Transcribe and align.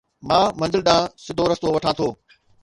مان 0.29 0.45
منزل 0.61 0.81
ڏانهن 0.87 1.13
سڌو 1.25 1.43
رستو 1.51 1.67
وٺان 1.75 1.93
ٿو 1.99 2.07